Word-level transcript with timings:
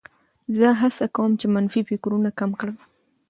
زه 0.57 0.67
هڅه 0.81 1.05
کوم 1.15 1.31
چې 1.39 1.45
منفي 1.55 1.81
فکرونه 1.89 2.29
کم 2.39 2.51
کړم. 2.59 2.77